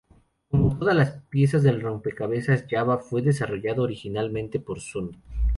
[0.49, 5.21] Como todas las piezas del rompecabezas Java, fue desarrollado originalmente por Sun.